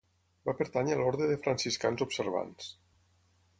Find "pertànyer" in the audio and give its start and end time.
0.61-0.95